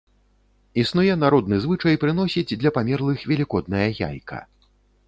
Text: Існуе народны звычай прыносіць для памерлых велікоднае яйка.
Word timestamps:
Існуе 0.83 1.17
народны 1.25 1.59
звычай 1.65 2.01
прыносіць 2.05 2.57
для 2.63 2.75
памерлых 2.79 3.17
велікоднае 3.35 3.87
яйка. 4.09 4.47